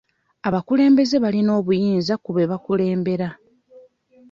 Abakulembeze 0.47 1.15
balina 1.23 1.51
obuyinza 1.59 2.13
ku 2.23 2.29
be 2.35 2.43
bakulembera. 2.51 3.27